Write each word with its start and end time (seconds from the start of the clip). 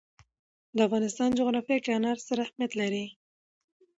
د 0.75 0.77
افغانستان 0.87 1.29
جغرافیه 1.39 1.77
کې 1.83 1.91
انار 1.97 2.17
ستر 2.23 2.37
اهمیت 2.45 2.71
لري. 2.81 3.05